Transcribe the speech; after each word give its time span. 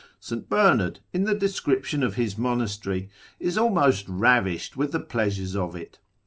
St. 0.19 0.49
Bernard, 0.49 0.99
in 1.13 1.25
the 1.25 1.35
description 1.35 2.01
of 2.01 2.15
his 2.15 2.35
monastery, 2.35 3.11
is 3.39 3.55
almost 3.55 4.09
ravished 4.09 4.75
with 4.75 4.93
the 4.93 4.99
pleasures 4.99 5.55
of 5.55 5.75
it. 5.75 5.99